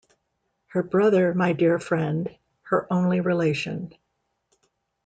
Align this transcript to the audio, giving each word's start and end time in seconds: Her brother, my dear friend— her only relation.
Her 0.69 0.81
brother, 0.81 1.31
my 1.35 1.53
dear 1.53 1.77
friend— 1.77 2.35
her 2.69 2.91
only 2.91 3.19
relation. 3.21 3.93